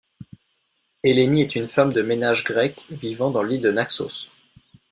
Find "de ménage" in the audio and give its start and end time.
1.93-2.43